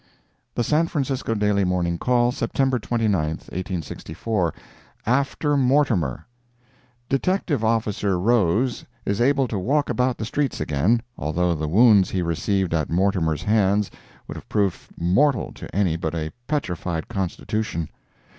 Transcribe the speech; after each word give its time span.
The 0.55 0.63
San 0.63 0.87
Francisco 0.87 1.35
Daily 1.35 1.63
Morning 1.63 1.99
Call, 1.99 2.31
September 2.31 2.79
29, 2.79 3.13
1864 3.19 4.51
AFTER 5.05 5.55
MORTIMER 5.55 6.25
Detective 7.07 7.63
Officer 7.63 8.17
Rose 8.19 8.83
is 9.05 9.21
able 9.21 9.47
to 9.47 9.59
walk 9.59 9.91
about 9.91 10.17
the 10.17 10.25
streets 10.25 10.59
again, 10.59 11.03
although 11.19 11.53
the 11.53 11.67
wounds 11.67 12.09
he 12.09 12.23
received 12.23 12.73
at 12.73 12.89
Mortimer's 12.89 13.43
hands 13.43 13.91
would 14.27 14.37
have 14.37 14.49
proved 14.49 14.87
mortal 14.97 15.51
to 15.53 15.69
any 15.75 15.95
but 15.95 16.15
a 16.15 16.33
petrified 16.47 17.07
constitution. 17.07 17.87